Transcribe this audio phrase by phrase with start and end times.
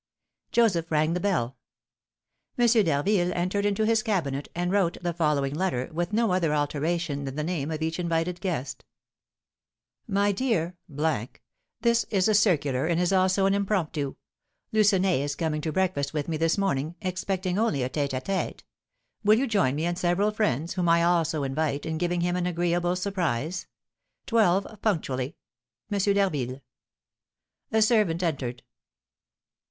[0.51, 1.57] Joseph rang the bell.
[2.57, 2.65] M.
[2.65, 7.35] d'Harville entered into his cabinet, and wrote the following letter, with no other alteration than
[7.35, 8.83] the name of each invited guest.
[10.07, 10.75] "MY DEAR:
[11.81, 14.15] This is a circular, and is also an impromptu.
[14.71, 18.61] Lucenay is coming to breakfast with me this morning, expecting only a tête à tête.
[19.23, 22.47] Will you join me and several friends, whom I also invite, in giving him an
[22.47, 23.67] agreeable surprise?
[24.25, 25.35] "Twelve punctually.
[25.91, 25.99] "M.
[25.99, 26.61] D'HARVILLE."
[27.71, 28.63] A servant entered.